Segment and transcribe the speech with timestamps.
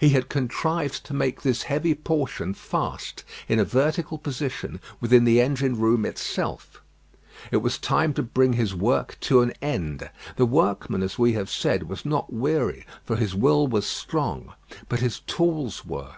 [0.00, 5.40] He had contrived to make this heavy portion fast in a vertical position within the
[5.40, 6.82] engine room itself.
[7.52, 10.10] It was time to bring his work to an end.
[10.34, 14.54] The workman, as we have said, was not weary, for his will was strong;
[14.88, 16.16] but his tools were.